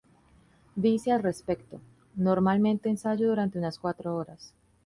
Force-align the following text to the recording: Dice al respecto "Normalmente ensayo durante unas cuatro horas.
Dice 0.75 1.11
al 1.11 1.21
respecto 1.21 1.79
"Normalmente 2.15 2.89
ensayo 2.89 3.27
durante 3.27 3.59
unas 3.59 3.77
cuatro 3.77 4.15
horas. 4.15 4.55